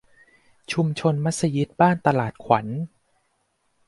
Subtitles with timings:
[0.71, 2.67] ชุมชนมัสยิดบ้านตลาดขวัญ